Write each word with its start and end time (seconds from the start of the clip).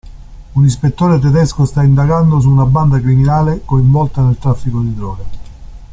Un 0.55 0.65
ispettore 0.65 1.19
tedesco 1.19 1.63
sta 1.65 1.83
indagando 1.83 2.39
su 2.39 2.49
una 2.49 2.65
banda 2.65 2.99
criminale 2.99 3.61
coinvolta 3.65 4.23
nel 4.23 4.39
traffico 4.39 4.79
di 4.81 4.95
droga. 4.95 5.23